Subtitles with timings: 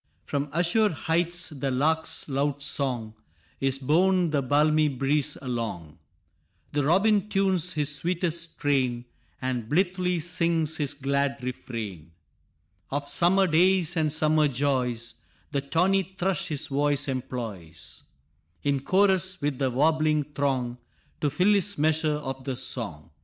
[0.23, 3.13] From azure heights the lark's loud song
[3.59, 5.99] Is borne the balmy breeze along;
[6.71, 9.05] The robin tunes his sweetest strain,
[9.39, 12.13] And blithely sings his glad refrain
[12.89, 18.01] Of summer days and summer joys; The tawny thrush his voice employs,
[18.63, 20.79] In chorus with the warbling throng,
[21.19, 23.11] To fill his measure of the song.